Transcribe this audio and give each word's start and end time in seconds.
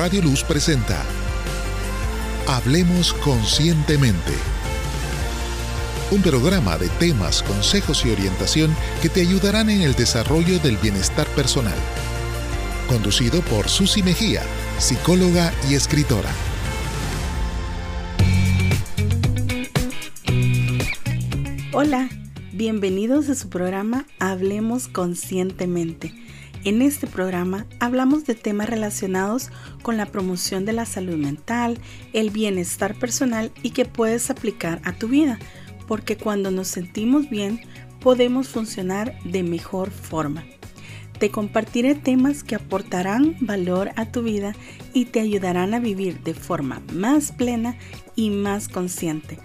Radio 0.00 0.22
Luz 0.22 0.42
presenta 0.44 1.04
Hablemos 2.48 3.12
Conscientemente. 3.12 4.32
Un 6.10 6.22
programa 6.22 6.78
de 6.78 6.88
temas, 6.88 7.42
consejos 7.42 8.06
y 8.06 8.10
orientación 8.10 8.74
que 9.02 9.10
te 9.10 9.20
ayudarán 9.20 9.68
en 9.68 9.82
el 9.82 9.92
desarrollo 9.94 10.58
del 10.60 10.78
bienestar 10.78 11.26
personal. 11.36 11.76
Conducido 12.88 13.42
por 13.42 13.68
Susi 13.68 14.02
Mejía, 14.02 14.40
psicóloga 14.78 15.52
y 15.68 15.74
escritora. 15.74 16.30
Hola, 21.74 22.08
bienvenidos 22.54 23.28
a 23.28 23.34
su 23.34 23.50
programa 23.50 24.06
Hablemos 24.18 24.88
Conscientemente 24.88 26.14
en 26.64 26.82
este 26.82 27.06
programa 27.06 27.66
hablamos 27.78 28.24
de 28.24 28.34
temas 28.34 28.68
relacionados 28.68 29.50
con 29.82 29.96
la 29.96 30.06
promoción 30.06 30.64
de 30.64 30.72
la 30.72 30.84
salud 30.84 31.16
mental, 31.16 31.78
el 32.12 32.30
bienestar 32.30 32.94
personal 32.94 33.50
y 33.62 33.70
que 33.70 33.84
puedes 33.84 34.30
aplicar 34.30 34.80
a 34.84 34.92
tu 34.92 35.08
vida, 35.08 35.38
porque 35.86 36.16
cuando 36.16 36.50
nos 36.50 36.68
sentimos 36.68 37.30
bien 37.30 37.60
podemos 38.00 38.48
funcionar 38.48 39.18
de 39.24 39.42
mejor 39.42 39.90
forma. 39.90 40.44
Te 41.18 41.30
compartiré 41.30 41.94
temas 41.94 42.42
que 42.42 42.54
aportarán 42.54 43.36
valor 43.40 43.90
a 43.96 44.06
tu 44.06 44.22
vida 44.22 44.54
y 44.94 45.04
te 45.06 45.20
ayudarán 45.20 45.74
a 45.74 45.78
vivir 45.78 46.22
de 46.22 46.32
forma 46.32 46.82
más 46.94 47.32
plena 47.32 47.76
y 48.16 48.30
más 48.30 48.68
consciente. 48.68 49.38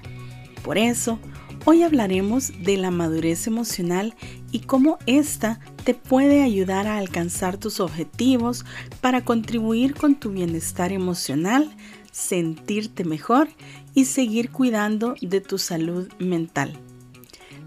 Por 0.64 0.78
eso, 0.78 1.20
hoy 1.66 1.84
hablaremos 1.84 2.54
de 2.64 2.78
la 2.78 2.92
madurez 2.92 3.48
emocional 3.48 4.16
y 4.56 4.60
cómo 4.62 5.00
ésta 5.06 5.60
te 5.84 5.94
puede 5.94 6.42
ayudar 6.42 6.88
a 6.88 6.98
alcanzar 6.98 7.58
tus 7.58 7.82
objetivos 7.82 8.64
para 9.02 9.26
contribuir 9.26 9.96
con 9.96 10.16
tu 10.16 10.32
bienestar 10.32 10.94
emocional, 10.94 11.76
sentirte 12.14 13.04
mejor 13.04 13.50
y 13.94 14.06
seguir 14.06 14.52
cuidando 14.52 15.16
de 15.22 15.42
tu 15.42 15.58
salud 15.58 16.08
mental. 16.20 16.80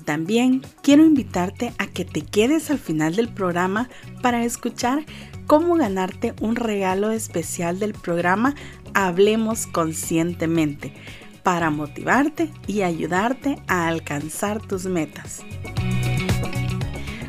También 0.06 0.62
quiero 0.82 1.04
invitarte 1.04 1.74
a 1.76 1.88
que 1.88 2.06
te 2.06 2.22
quedes 2.22 2.70
al 2.70 2.78
final 2.78 3.16
del 3.16 3.28
programa 3.28 3.90
para 4.22 4.42
escuchar 4.46 5.04
cómo 5.46 5.74
ganarte 5.74 6.32
un 6.40 6.56
regalo 6.56 7.10
especial 7.10 7.78
del 7.78 7.92
programa 7.92 8.54
Hablemos 8.94 9.66
Conscientemente 9.66 10.94
para 11.42 11.68
motivarte 11.68 12.50
y 12.66 12.80
ayudarte 12.80 13.58
a 13.68 13.88
alcanzar 13.88 14.66
tus 14.66 14.86
metas. 14.86 15.44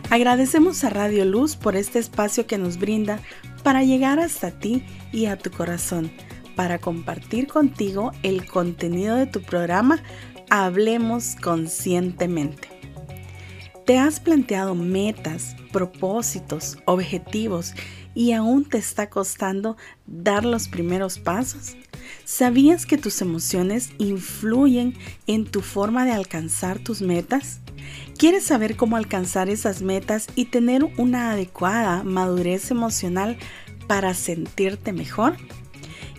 Agradecemos 0.10 0.84
a 0.84 0.90
Radio 0.90 1.24
Luz 1.24 1.56
por 1.56 1.76
este 1.76 2.00
espacio 2.00 2.48
que 2.48 2.58
nos 2.58 2.78
brinda 2.78 3.20
para 3.62 3.84
llegar 3.84 4.20
hasta 4.20 4.50
ti 4.50 4.84
y 5.12 5.28
a 5.28 5.38
tu 5.38 5.52
corazón, 5.52 6.12
para 6.56 6.80
compartir 6.80 7.48
contigo 7.48 8.12
el 8.24 8.48
contenido 8.48 9.16
de 9.16 9.28
tu 9.28 9.42
programa 9.44 10.02
Hablemos 10.50 11.36
conscientemente. 11.36 12.70
¿Te 13.86 14.00
has 14.00 14.20
planteado 14.20 14.74
metas, 14.74 15.56
propósitos, 15.72 16.80
objetivos 16.86 17.76
y 18.20 18.34
aún 18.34 18.66
te 18.66 18.78
está 18.78 19.10
costando 19.10 19.78
dar 20.06 20.44
los 20.44 20.68
primeros 20.68 21.20
pasos? 21.20 21.78
¿Sabías 22.26 22.86
que 22.86 22.98
tus 22.98 23.22
emociones 23.22 23.92
influyen 23.98 24.94
en 25.26 25.46
tu 25.46 25.62
forma 25.62 26.04
de 26.04 26.12
alcanzar 26.12 26.80
tus 26.80 27.02
metas? 27.02 27.62
¿Quieres 28.18 28.44
saber 28.44 28.76
cómo 28.76 28.98
alcanzar 28.98 29.48
esas 29.48 29.82
metas 29.82 30.28
y 30.36 30.46
tener 30.46 30.84
una 30.98 31.32
adecuada 31.32 32.04
madurez 32.04 32.72
emocional 32.72 33.38
para 33.88 34.14
sentirte 34.14 34.92
mejor? 34.92 35.38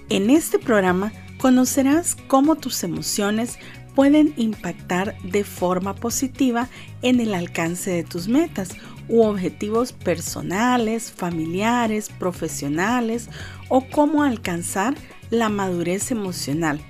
En 0.09 0.31
este 0.31 0.59
programa 0.59 1.12
conocerás 1.37 2.17
cómo 2.28 2.56
tus 2.56 2.83
emociones 2.83 3.59
pueden 3.95 4.33
impactar 4.39 5.21
de 5.23 5.45
forma 5.45 5.94
positiva 5.94 6.71
en 7.03 7.21
el 7.21 7.34
alcance 7.34 7.91
de 7.91 8.05
tus 8.05 8.27
metas 8.27 8.71
u 9.10 9.22
objetivos 9.22 9.93
personales, 9.93 11.10
familiares, 11.10 12.09
profesionales 12.09 13.28
o 13.69 13.87
cómo 13.91 14.22
alcanzar 14.22 14.94
la 15.31 15.48
madurez 15.48 16.10
emocional 16.10 16.81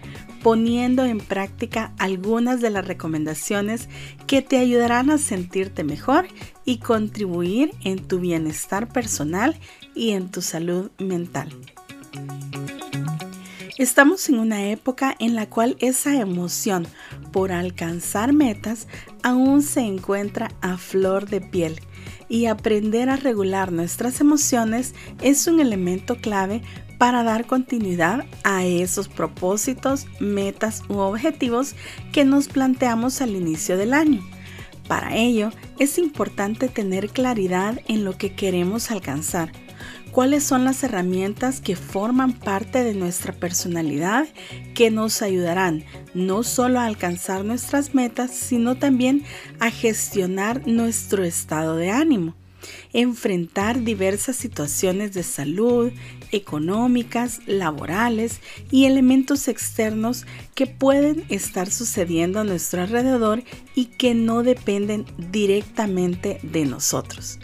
poniendo 0.42 1.04
en 1.04 1.18
práctica 1.18 1.92
algunas 1.98 2.60
de 2.60 2.70
las 2.70 2.86
recomendaciones 2.86 3.88
que 4.26 4.42
te 4.42 4.58
ayudarán 4.58 5.10
a 5.10 5.18
sentirte 5.18 5.84
mejor 5.84 6.26
y 6.64 6.78
contribuir 6.78 7.72
en 7.84 8.06
tu 8.06 8.18
bienestar 8.18 8.88
personal 8.88 9.56
y 9.94 10.10
en 10.10 10.30
tu 10.30 10.40
salud 10.42 10.90
mental. 10.98 11.50
Estamos 13.78 14.28
en 14.28 14.38
una 14.38 14.66
época 14.70 15.14
en 15.18 15.34
la 15.34 15.48
cual 15.48 15.76
esa 15.80 16.14
emoción 16.20 16.86
por 17.32 17.52
alcanzar 17.52 18.32
metas 18.32 18.88
aún 19.22 19.62
se 19.62 19.80
encuentra 19.80 20.50
a 20.60 20.76
flor 20.76 21.28
de 21.28 21.40
piel 21.40 21.80
y 22.28 22.46
aprender 22.46 23.10
a 23.10 23.16
regular 23.16 23.72
nuestras 23.72 24.20
emociones 24.20 24.94
es 25.20 25.46
un 25.46 25.60
elemento 25.60 26.16
clave 26.16 26.62
para 26.98 27.22
dar 27.22 27.46
continuidad 27.46 28.26
a 28.44 28.64
esos 28.64 29.08
propósitos, 29.08 30.06
metas 30.20 30.82
u 30.88 30.98
objetivos 30.98 31.74
que 32.12 32.24
nos 32.24 32.48
planteamos 32.48 33.22
al 33.22 33.30
inicio 33.30 33.76
del 33.76 33.94
año. 33.94 34.22
Para 34.86 35.16
ello, 35.16 35.50
es 35.78 35.98
importante 35.98 36.68
tener 36.68 37.08
claridad 37.08 37.80
en 37.88 38.04
lo 38.04 38.18
que 38.18 38.34
queremos 38.34 38.90
alcanzar, 38.90 39.52
cuáles 40.10 40.44
son 40.44 40.64
las 40.64 40.82
herramientas 40.82 41.60
que 41.60 41.76
forman 41.76 42.32
parte 42.32 42.84
de 42.84 42.94
nuestra 42.94 43.32
personalidad 43.32 44.28
que 44.74 44.90
nos 44.90 45.22
ayudarán 45.22 45.84
no 46.14 46.42
solo 46.42 46.80
a 46.80 46.86
alcanzar 46.86 47.44
nuestras 47.44 47.94
metas, 47.94 48.30
sino 48.30 48.76
también 48.76 49.24
a 49.58 49.70
gestionar 49.70 50.66
nuestro 50.66 51.24
estado 51.24 51.76
de 51.76 51.90
ánimo 51.90 52.34
enfrentar 52.92 53.82
diversas 53.82 54.36
situaciones 54.36 55.12
de 55.12 55.22
salud, 55.22 55.92
económicas, 56.32 57.40
laborales 57.46 58.40
y 58.70 58.84
elementos 58.84 59.48
externos 59.48 60.26
que 60.54 60.66
pueden 60.66 61.24
estar 61.28 61.70
sucediendo 61.70 62.40
a 62.40 62.44
nuestro 62.44 62.82
alrededor 62.82 63.42
y 63.74 63.86
que 63.86 64.14
no 64.14 64.42
dependen 64.42 65.06
directamente 65.30 66.40
de 66.42 66.66
nosotros. 66.66 67.38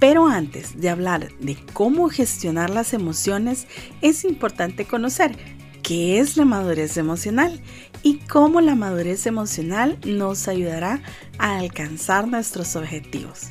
Pero 0.00 0.26
antes 0.26 0.80
de 0.80 0.88
hablar 0.88 1.28
de 1.38 1.56
cómo 1.74 2.08
gestionar 2.08 2.70
las 2.70 2.94
emociones, 2.94 3.66
es 4.00 4.24
importante 4.24 4.86
conocer 4.86 5.36
qué 5.82 6.18
es 6.18 6.38
la 6.38 6.46
madurez 6.46 6.96
emocional 6.96 7.60
y 8.02 8.18
cómo 8.20 8.62
la 8.62 8.74
madurez 8.74 9.26
emocional 9.26 9.98
nos 10.06 10.48
ayudará 10.48 11.02
a 11.38 11.58
alcanzar 11.58 12.26
nuestros 12.26 12.76
objetivos. 12.76 13.50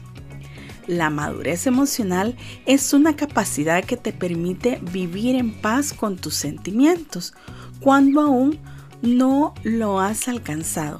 La 0.87 1.11
madurez 1.11 1.67
emocional 1.67 2.35
es 2.65 2.93
una 2.93 3.15
capacidad 3.15 3.83
que 3.83 3.95
te 3.95 4.11
permite 4.11 4.79
vivir 4.91 5.35
en 5.35 5.53
paz 5.53 5.93
con 5.93 6.17
tus 6.17 6.33
sentimientos 6.33 7.35
cuando 7.79 8.21
aún 8.21 8.59
no 9.03 9.53
lo 9.63 9.99
has 9.99 10.27
alcanzado. 10.27 10.99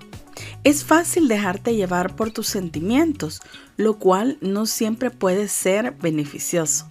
Es 0.64 0.84
fácil 0.84 1.28
dejarte 1.30 1.76
llevar 1.76 2.16
por 2.16 2.32
tus 2.32 2.48
sentimientos, 2.48 3.42
lo 3.78 3.98
cual 3.98 4.38
no 4.42 4.66
siempre 4.66 5.10
puede 5.10 5.48
ser 5.48 5.92
beneficioso. 5.92 6.90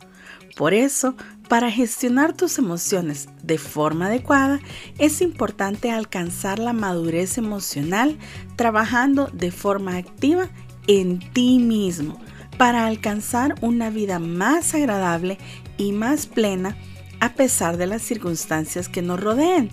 Por 0.56 0.72
eso, 0.72 1.14
para 1.48 1.70
gestionar 1.70 2.34
tus 2.34 2.58
emociones 2.58 3.28
de 3.42 3.58
forma 3.58 4.06
adecuada, 4.06 4.58
es 4.98 5.20
importante 5.20 5.90
alcanzar 5.90 6.58
la 6.58 6.72
madurez 6.72 7.38
emocional 7.38 8.18
trabajando 8.56 9.28
de 9.32 9.50
forma 9.50 9.96
activa 9.96 10.48
en 10.86 11.18
ti 11.32 11.58
mismo 11.58 12.18
para 12.56 12.86
alcanzar 12.86 13.54
una 13.60 13.90
vida 13.90 14.18
más 14.18 14.74
agradable 14.74 15.38
y 15.76 15.92
más 15.92 16.26
plena 16.26 16.76
a 17.20 17.34
pesar 17.34 17.76
de 17.76 17.86
las 17.86 18.02
circunstancias 18.02 18.88
que 18.88 19.02
nos 19.02 19.20
rodeen, 19.20 19.70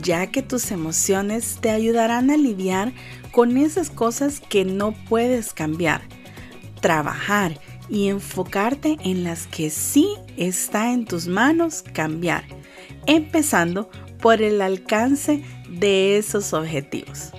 ya 0.00 0.28
que 0.28 0.42
tus 0.42 0.70
emociones 0.70 1.58
te 1.60 1.70
ayudarán 1.70 2.30
a 2.30 2.36
lidiar 2.36 2.92
con 3.32 3.56
esas 3.56 3.90
cosas 3.90 4.40
que 4.40 4.64
no 4.64 4.92
puedes 5.08 5.52
cambiar, 5.52 6.02
trabajar 6.80 7.60
y 7.88 8.08
enfocarte 8.08 8.96
en 9.04 9.24
las 9.24 9.46
que 9.46 9.70
sí 9.70 10.08
está 10.36 10.92
en 10.92 11.04
tus 11.04 11.26
manos 11.26 11.82
cambiar, 11.92 12.44
empezando 13.06 13.90
por 14.20 14.40
el 14.40 14.62
alcance 14.62 15.42
de 15.68 16.16
esos 16.16 16.52
objetivos. 16.52 17.32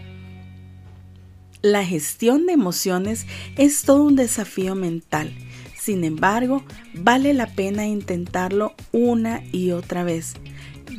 La 1.62 1.84
gestión 1.84 2.46
de 2.46 2.54
emociones 2.54 3.26
es 3.58 3.82
todo 3.82 4.04
un 4.04 4.16
desafío 4.16 4.76
mental. 4.76 5.34
Sin 5.86 6.04
embargo, 6.04 6.64
vale 6.96 7.36
la 7.36 7.46
pena 7.46 7.86
intentarlo 7.86 8.74
una 8.92 9.44
y 9.52 9.70
otra 9.70 10.04
vez, 10.04 10.34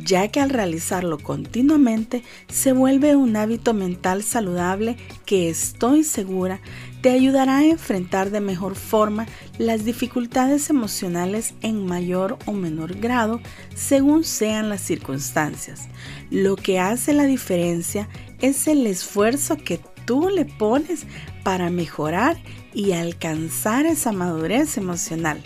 ya 0.04 0.28
que 0.28 0.38
al 0.38 0.50
realizarlo 0.50 1.18
continuamente 1.18 2.22
se 2.46 2.72
vuelve 2.72 3.16
un 3.16 3.34
hábito 3.34 3.74
mental 3.74 4.22
saludable 4.22 4.96
que 5.24 5.50
estoy 5.50 6.04
segura 6.04 6.60
te 7.02 7.10
ayudará 7.10 7.58
a 7.58 7.66
enfrentar 7.66 8.30
de 8.30 8.38
mejor 8.40 8.76
forma 8.76 9.26
las 9.58 9.84
dificultades 9.84 10.70
emocionales 10.70 11.54
en 11.62 11.84
mayor 11.84 12.38
o 12.46 12.52
menor 12.52 12.94
grado 12.94 13.40
según 13.74 14.22
sean 14.22 14.68
las 14.68 14.82
circunstancias. 14.82 15.88
Lo 16.30 16.54
que 16.54 16.78
hace 16.78 17.12
la 17.12 17.24
diferencia 17.24 18.08
es 18.40 18.68
el 18.68 18.86
esfuerzo 18.86 19.56
que 19.56 19.80
tú 20.04 20.28
le 20.28 20.44
pones 20.44 21.06
para 21.42 21.70
mejorar 21.70 22.36
y 22.76 22.92
alcanzar 22.92 23.86
esa 23.86 24.12
madurez 24.12 24.76
emocional. 24.76 25.40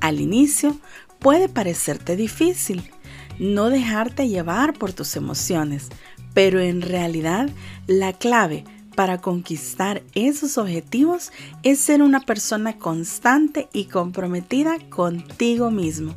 Al 0.00 0.20
inicio 0.20 0.76
puede 1.18 1.48
parecerte 1.48 2.16
difícil 2.16 2.90
no 3.38 3.70
dejarte 3.70 4.28
llevar 4.28 4.74
por 4.74 4.92
tus 4.92 5.16
emociones, 5.16 5.88
pero 6.34 6.60
en 6.60 6.82
realidad 6.82 7.48
la 7.86 8.12
clave 8.12 8.64
para 8.94 9.22
conquistar 9.22 10.02
esos 10.14 10.58
objetivos 10.58 11.32
es 11.62 11.78
ser 11.78 12.02
una 12.02 12.20
persona 12.20 12.76
constante 12.76 13.70
y 13.72 13.86
comprometida 13.86 14.78
contigo 14.90 15.70
mismo. 15.70 16.14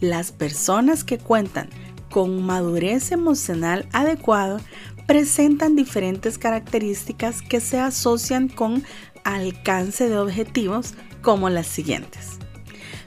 Las 0.00 0.32
personas 0.32 1.04
que 1.04 1.18
cuentan 1.18 1.68
con 2.10 2.44
madurez 2.44 3.12
emocional 3.12 3.88
adecuada 3.92 4.60
presentan 5.06 5.76
diferentes 5.76 6.36
características 6.36 7.42
que 7.42 7.60
se 7.60 7.78
asocian 7.78 8.48
con 8.48 8.82
alcance 9.34 10.08
de 10.08 10.18
objetivos 10.18 10.94
como 11.22 11.50
las 11.50 11.66
siguientes. 11.66 12.38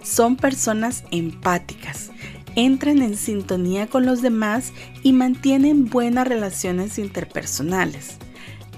Son 0.03 0.35
personas 0.35 1.03
empáticas, 1.11 2.11
entran 2.55 3.01
en 3.01 3.15
sintonía 3.15 3.87
con 3.87 4.05
los 4.05 4.21
demás 4.21 4.73
y 5.03 5.13
mantienen 5.13 5.85
buenas 5.85 6.27
relaciones 6.27 6.99
interpersonales. 6.99 8.17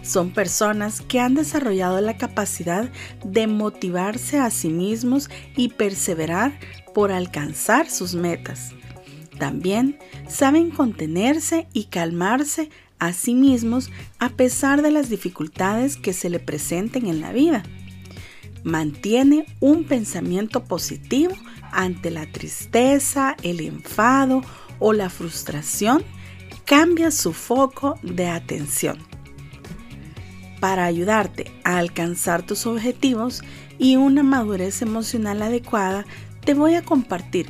Son 0.04 0.32
personas 0.32 1.02
que 1.02 1.20
han 1.20 1.36
desarrollado 1.36 2.02
la 2.02 2.18
capacidad 2.18 2.90
de 3.24 3.48
motivarse 3.48 4.40
a 4.40 4.50
sí 4.50 4.70
mismos 4.70 5.30
y 5.56 5.70
perseverar 5.70 6.60
por 6.94 7.12
alcanzar 7.12 7.90
sus 7.90 8.16
metas. 8.16 8.72
También 9.38 9.98
saben 10.28 10.70
contenerse 10.70 11.68
y 11.74 11.86
calmarse 11.86 12.70
a 13.01 13.13
sí 13.13 13.33
mismos 13.33 13.89
a 14.19 14.30
pesar 14.30 14.83
de 14.83 14.92
las 14.92 15.09
dificultades 15.09 15.98
que 15.98 16.13
se 16.13 16.30
le 16.30 16.39
presenten 16.39 17.07
en 17.07 17.19
la 17.19 17.33
vida. 17.33 17.63
Mantiene 18.63 19.48
un 19.59 19.86
pensamiento 19.86 20.63
positivo 20.65 21.33
ante 21.71 22.12
la 22.12 22.31
tristeza, 22.31 23.36
el 23.42 23.59
enfado 23.59 24.44
o 24.77 24.94
la 24.94 25.09
frustración. 25.09 26.03
Cambia 26.63 27.09
su 27.09 27.33
foco 27.33 27.98
de 28.03 28.27
atención. 28.27 29.00
Para 30.59 30.86
ayudarte 30.86 31.51
a 31.63 31.80
alcanzar 31.80 32.45
tus 32.45 32.68
objetivos 32.68 33.42
y 33.80 33.95
una 33.95 34.21
madurez 34.21 34.83
emocional 34.83 35.42
adecuada, 35.42 36.06
te 36.45 36.54
voy 36.54 36.75
a 36.75 36.83
compartir 36.83 37.47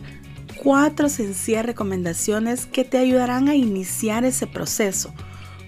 cuatro 0.63 1.09
sencillas 1.09 1.65
recomendaciones 1.65 2.65
que 2.67 2.85
te 2.85 2.97
ayudarán 2.99 3.49
a 3.49 3.55
iniciar 3.55 4.23
ese 4.23 4.47
proceso 4.47 5.13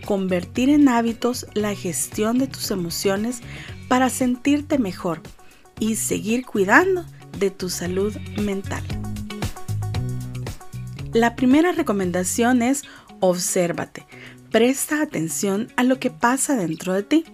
convertir 0.05 0.69
en 0.69 0.87
hábitos 0.87 1.45
la 1.53 1.75
gestión 1.75 2.37
de 2.37 2.47
tus 2.47 2.71
emociones 2.71 3.41
para 3.87 4.09
sentirte 4.09 4.77
mejor 4.77 5.21
y 5.79 5.95
seguir 5.95 6.45
cuidando 6.45 7.05
de 7.37 7.51
tu 7.51 7.69
salud 7.69 8.15
mental. 8.41 8.83
La 11.13 11.35
primera 11.35 11.71
recomendación 11.71 12.61
es 12.61 12.83
obsérvate. 13.19 14.05
Presta 14.51 15.01
atención 15.01 15.71
a 15.75 15.83
lo 15.83 15.99
que 15.99 16.09
pasa 16.09 16.55
dentro 16.55 16.93
de 16.93 17.03
ti. 17.03 17.25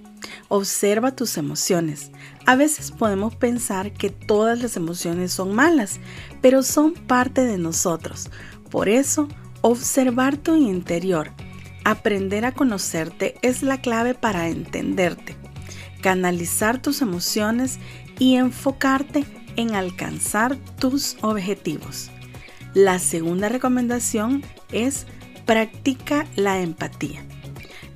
Observa 0.47 1.15
tus 1.15 1.37
emociones. 1.37 2.11
A 2.45 2.55
veces 2.55 2.91
podemos 2.91 3.35
pensar 3.35 3.93
que 3.93 4.09
todas 4.09 4.61
las 4.61 4.75
emociones 4.75 5.31
son 5.31 5.53
malas, 5.53 5.99
pero 6.41 6.63
son 6.63 6.93
parte 6.93 7.45
de 7.45 7.57
nosotros. 7.57 8.29
Por 8.69 8.89
eso, 8.89 9.27
observar 9.61 10.37
tu 10.37 10.55
interior 10.55 11.31
Aprender 11.89 12.45
a 12.45 12.51
conocerte 12.51 13.33
es 13.41 13.63
la 13.63 13.81
clave 13.81 14.13
para 14.13 14.47
entenderte, 14.47 15.35
canalizar 16.01 16.79
tus 16.79 17.01
emociones 17.01 17.79
y 18.19 18.35
enfocarte 18.35 19.25
en 19.55 19.73
alcanzar 19.73 20.55
tus 20.77 21.17
objetivos. 21.21 22.11
La 22.75 22.99
segunda 22.99 23.49
recomendación 23.49 24.43
es 24.71 25.07
practica 25.47 26.27
la 26.35 26.61
empatía. 26.61 27.25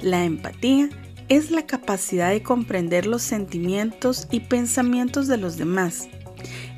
La 0.01 0.23
empatía 0.23 0.89
es 1.29 1.51
la 1.51 1.67
capacidad 1.67 2.31
de 2.31 2.41
comprender 2.41 3.05
los 3.05 3.21
sentimientos 3.21 4.27
y 4.31 4.39
pensamientos 4.39 5.27
de 5.27 5.37
los 5.37 5.55
demás. 5.55 6.09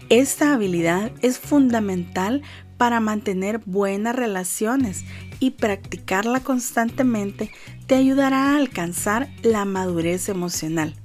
Esta 0.10 0.54
habilidad 0.54 1.14
es 1.22 1.40
fundamental 1.40 2.42
para 2.78 3.00
mantener 3.00 3.62
buenas 3.66 4.18
relaciones 4.18 5.06
y 5.40 5.52
practicarla 5.52 6.40
constantemente 6.42 7.52
te 7.88 7.96
ayudará 7.96 8.52
a 8.52 8.58
alcanzar 8.58 9.30
la 9.44 9.66
madurez 9.66 10.30
emocional. 10.30 10.96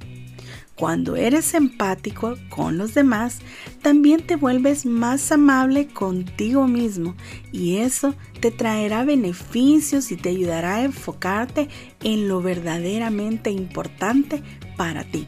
Cuando 0.81 1.17
eres 1.17 1.53
empático 1.53 2.37
con 2.49 2.79
los 2.79 2.95
demás, 2.95 3.41
también 3.83 4.23
te 4.23 4.37
vuelves 4.37 4.87
más 4.87 5.31
amable 5.31 5.89
contigo 5.89 6.67
mismo 6.67 7.15
y 7.53 7.77
eso 7.77 8.15
te 8.41 8.51
traerá 8.51 9.05
beneficios 9.05 10.11
y 10.11 10.17
te 10.17 10.31
ayudará 10.31 10.77
a 10.77 10.85
enfocarte 10.85 11.69
en 12.03 12.29
lo 12.29 12.41
verdaderamente 12.41 13.51
importante 13.51 14.43
para 14.79 15.05
ti. 15.05 15.27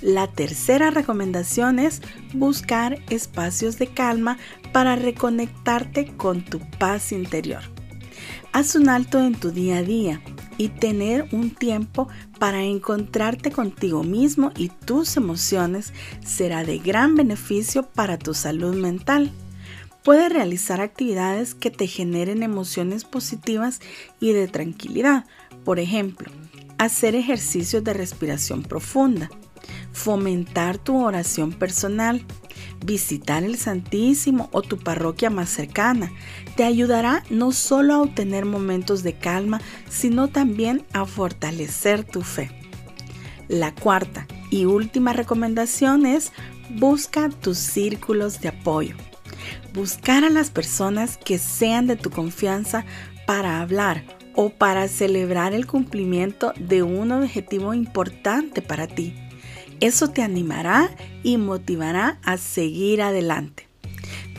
La 0.00 0.26
tercera 0.26 0.90
recomendación 0.90 1.78
es 1.78 2.00
buscar 2.32 2.98
espacios 3.10 3.76
de 3.78 3.88
calma 3.88 4.38
para 4.72 4.96
reconectarte 4.96 6.16
con 6.16 6.42
tu 6.42 6.60
paz 6.78 7.12
interior. 7.12 7.75
Haz 8.52 8.74
un 8.74 8.88
alto 8.88 9.18
en 9.20 9.34
tu 9.34 9.50
día 9.50 9.78
a 9.78 9.82
día 9.82 10.22
y 10.58 10.68
tener 10.68 11.28
un 11.32 11.50
tiempo 11.50 12.08
para 12.38 12.62
encontrarte 12.62 13.50
contigo 13.50 14.02
mismo 14.02 14.52
y 14.56 14.68
tus 14.68 15.16
emociones 15.16 15.92
será 16.24 16.64
de 16.64 16.78
gran 16.78 17.14
beneficio 17.14 17.82
para 17.82 18.18
tu 18.18 18.34
salud 18.34 18.74
mental. 18.74 19.32
Puedes 20.02 20.32
realizar 20.32 20.80
actividades 20.80 21.54
que 21.54 21.70
te 21.70 21.86
generen 21.86 22.42
emociones 22.42 23.04
positivas 23.04 23.80
y 24.20 24.32
de 24.32 24.46
tranquilidad. 24.46 25.26
Por 25.64 25.80
ejemplo, 25.80 26.30
hacer 26.78 27.14
ejercicios 27.14 27.82
de 27.82 27.92
respiración 27.92 28.62
profunda, 28.62 29.30
fomentar 29.92 30.78
tu 30.78 31.04
oración 31.04 31.52
personal, 31.52 32.24
visitar 32.84 33.44
el 33.44 33.56
Santísimo 33.56 34.48
o 34.52 34.62
tu 34.62 34.78
parroquia 34.78 35.30
más 35.30 35.48
cercana. 35.48 36.12
Te 36.56 36.64
ayudará 36.64 37.22
no 37.30 37.52
solo 37.52 37.94
a 37.94 38.02
obtener 38.02 38.44
momentos 38.44 39.02
de 39.02 39.14
calma, 39.14 39.60
sino 39.88 40.28
también 40.28 40.84
a 40.92 41.04
fortalecer 41.04 42.04
tu 42.04 42.22
fe. 42.22 42.50
La 43.48 43.74
cuarta 43.74 44.26
y 44.50 44.64
última 44.64 45.12
recomendación 45.12 46.06
es 46.06 46.32
busca 46.70 47.28
tus 47.28 47.58
círculos 47.58 48.40
de 48.40 48.48
apoyo. 48.48 48.96
Buscar 49.72 50.24
a 50.24 50.30
las 50.30 50.50
personas 50.50 51.16
que 51.16 51.38
sean 51.38 51.86
de 51.86 51.96
tu 51.96 52.10
confianza 52.10 52.84
para 53.26 53.60
hablar 53.60 54.04
o 54.34 54.50
para 54.50 54.88
celebrar 54.88 55.54
el 55.54 55.66
cumplimiento 55.66 56.52
de 56.58 56.82
un 56.82 57.12
objetivo 57.12 57.74
importante 57.74 58.62
para 58.62 58.86
ti. 58.86 59.14
Eso 59.80 60.08
te 60.08 60.22
animará 60.22 60.90
y 61.22 61.36
motivará 61.36 62.18
a 62.22 62.38
seguir 62.38 63.02
adelante. 63.02 63.66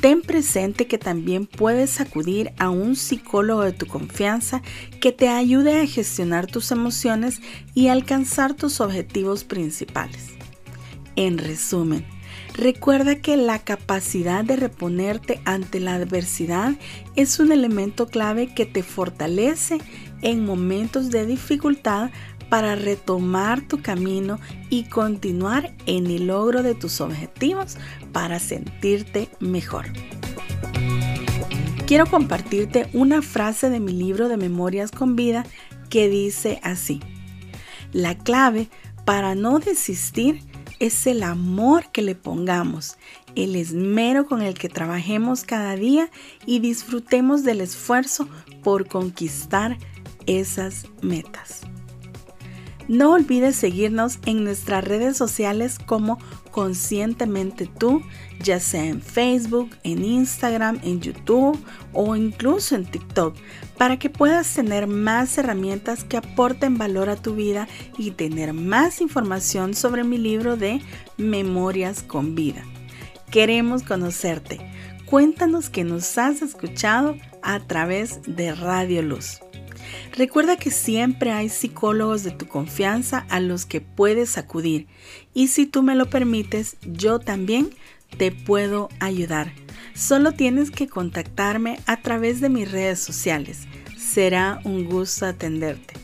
Ten 0.01 0.21
presente 0.21 0.85
que 0.85 0.99
también 0.99 1.47
puedes 1.47 1.99
acudir 1.99 2.51
a 2.59 2.69
un 2.69 2.95
psicólogo 2.95 3.63
de 3.63 3.71
tu 3.71 3.87
confianza 3.87 4.61
que 5.01 5.11
te 5.11 5.27
ayude 5.27 5.81
a 5.81 5.87
gestionar 5.87 6.45
tus 6.45 6.71
emociones 6.71 7.41
y 7.73 7.87
alcanzar 7.87 8.53
tus 8.53 8.79
objetivos 8.79 9.43
principales. 9.43 10.27
En 11.15 11.39
resumen, 11.39 12.05
recuerda 12.53 13.15
que 13.15 13.37
la 13.37 13.57
capacidad 13.59 14.43
de 14.43 14.55
reponerte 14.55 15.41
ante 15.45 15.79
la 15.79 15.95
adversidad 15.95 16.75
es 17.15 17.39
un 17.39 17.51
elemento 17.51 18.05
clave 18.05 18.53
que 18.53 18.67
te 18.67 18.83
fortalece 18.83 19.79
en 20.21 20.45
momentos 20.45 21.09
de 21.09 21.25
dificultad 21.25 22.11
para 22.49 22.75
retomar 22.75 23.61
tu 23.61 23.81
camino 23.81 24.39
y 24.69 24.83
continuar 24.85 25.73
en 25.85 26.07
el 26.07 26.27
logro 26.27 26.63
de 26.63 26.75
tus 26.75 27.01
objetivos 27.01 27.77
para 28.11 28.39
sentirte 28.39 29.29
mejor. 29.39 29.85
Quiero 31.85 32.05
compartirte 32.05 32.89
una 32.93 33.21
frase 33.21 33.69
de 33.69 33.79
mi 33.79 33.93
libro 33.93 34.27
de 34.27 34.37
Memorias 34.37 34.91
con 34.91 35.15
Vida 35.15 35.45
que 35.89 36.09
dice 36.09 36.59
así. 36.63 36.99
La 37.93 38.17
clave 38.17 38.67
para 39.05 39.35
no 39.35 39.59
desistir 39.59 40.41
es 40.79 41.07
el 41.07 41.23
amor 41.23 41.91
que 41.91 42.01
le 42.01 42.13
pongamos, 42.13 42.97
el 43.35 43.55
esmero 43.55 44.25
con 44.25 44.41
el 44.41 44.55
que 44.55 44.69
trabajemos 44.69 45.43
cada 45.43 45.75
día 45.75 46.09
y 46.45 46.59
disfrutemos 46.59 47.43
del 47.43 47.61
esfuerzo 47.61 48.27
por 48.63 48.87
conquistar 48.87 49.77
esas 50.25 50.87
metas. 51.01 51.61
No 52.87 53.11
olvides 53.11 53.55
seguirnos 53.55 54.19
en 54.25 54.43
nuestras 54.43 54.83
redes 54.83 55.17
sociales 55.17 55.77
como 55.85 56.19
Conscientemente 56.57 57.67
tú, 57.67 58.01
ya 58.41 58.59
sea 58.59 58.85
en 58.85 58.99
Facebook, 58.99 59.69
en 59.83 60.03
Instagram, 60.03 60.79
en 60.81 61.01
YouTube 61.01 61.55
o 61.93 62.15
incluso 62.15 62.75
en 62.75 62.83
TikTok, 62.85 63.35
para 63.77 63.99
que 63.99 64.09
puedas 64.09 64.51
tener 64.55 64.87
más 64.87 65.37
herramientas 65.37 66.03
que 66.03 66.17
aporten 66.17 66.79
valor 66.79 67.11
a 67.11 67.15
tu 67.15 67.35
vida 67.35 67.67
y 67.95 68.09
tener 68.09 68.53
más 68.53 69.01
información 69.01 69.75
sobre 69.75 70.03
mi 70.03 70.17
libro 70.17 70.57
de 70.57 70.81
Memorias 71.17 72.01
con 72.01 72.33
Vida. 72.33 72.63
Queremos 73.29 73.83
conocerte. 73.83 74.59
Cuéntanos 75.05 75.69
que 75.69 75.83
nos 75.83 76.17
has 76.17 76.41
escuchado 76.41 77.17
a 77.43 77.59
través 77.59 78.19
de 78.25 78.55
Radio 78.55 79.03
Luz. 79.03 79.41
Recuerda 80.15 80.57
que 80.57 80.71
siempre 80.71 81.31
hay 81.31 81.49
psicólogos 81.49 82.23
de 82.23 82.31
tu 82.31 82.47
confianza 82.47 83.25
a 83.29 83.39
los 83.39 83.65
que 83.65 83.81
puedes 83.81 84.37
acudir 84.37 84.87
y 85.33 85.47
si 85.47 85.65
tú 85.65 85.83
me 85.83 85.95
lo 85.95 86.09
permites, 86.09 86.77
yo 86.81 87.19
también 87.19 87.69
te 88.17 88.31
puedo 88.31 88.89
ayudar. 88.99 89.51
Solo 89.93 90.31
tienes 90.31 90.71
que 90.71 90.87
contactarme 90.87 91.79
a 91.85 92.01
través 92.01 92.39
de 92.39 92.49
mis 92.49 92.71
redes 92.71 92.99
sociales. 92.99 93.67
Será 93.97 94.59
un 94.63 94.85
gusto 94.85 95.25
atenderte. 95.25 95.95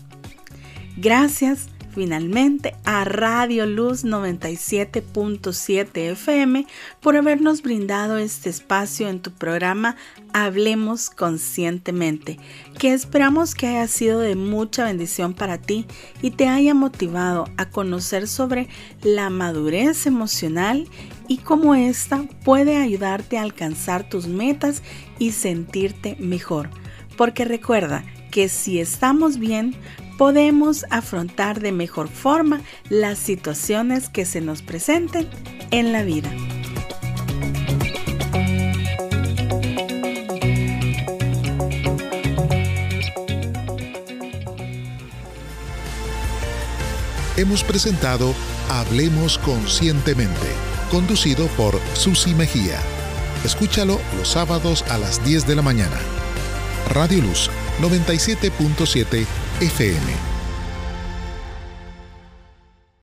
Gracias 0.98 1.68
finalmente 1.94 2.76
a 2.84 3.06
Radio 3.06 3.66
Luz 3.66 4.04
97.7 4.04 6.12
FM 6.12 6.66
por 7.02 7.16
habernos 7.16 7.62
brindado 7.62 8.18
este 8.18 8.50
espacio 8.50 9.10
en 9.10 9.20
tu 9.20 9.32
programa 9.32 9.96
Hablemos 10.34 11.10
Conscientemente, 11.10 12.40
que 12.80 12.94
esperamos 12.94 13.54
que 13.54 13.68
haya 13.68 13.88
sido 13.88 14.20
de 14.20 14.36
mucha 14.36 14.86
bendición 14.86 15.34
para 15.34 15.60
ti 15.60 15.86
y 16.22 16.32
te 16.32 16.48
haya 16.48 16.74
motivado 16.74 17.46
a 17.58 17.70
conocer 17.70 18.28
sobre 18.28 18.68
la 19.04 19.30
madurez 19.30 20.08
emocional 20.08 20.88
y 21.28 21.38
cómo 21.38 21.76
ésta 21.76 22.26
puede 22.44 22.78
ayudarte 22.78 23.38
a 23.38 23.44
alcanzar 23.44 24.10
tus 24.10 24.28
metas 24.28 24.82
y 25.20 25.32
sentirte 25.32 26.18
mejor. 26.20 26.70
Porque 27.16 27.46
recuerda 27.46 28.04
que 28.32 28.50
si 28.50 28.80
estamos 28.80 29.38
bien, 29.38 29.76
podemos 30.18 30.86
afrontar 30.90 31.60
de 31.60 31.72
mejor 31.72 32.08
forma 32.08 32.62
las 32.90 33.18
situaciones 33.18 34.10
que 34.10 34.26
se 34.26 34.42
nos 34.42 34.62
presenten 34.62 35.28
en 35.72 35.92
la 35.92 36.04
vida. 36.04 36.30
Hemos 47.36 47.64
presentado 47.64 48.34
Hablemos 48.70 49.40
Conscientemente, 49.40 50.48
conducido 50.92 51.48
por 51.58 51.80
Susi 51.96 52.34
Mejía. 52.36 52.80
Escúchalo 53.44 54.00
los 54.18 54.30
sábados 54.30 54.84
a 54.90 55.00
las 55.00 55.24
10 55.26 55.48
de 55.48 55.56
la 55.56 55.64
mañana. 55.64 55.98
Radio 56.94 57.24
Luz 57.24 57.50
97.7 57.82 59.26
FM. 59.62 60.33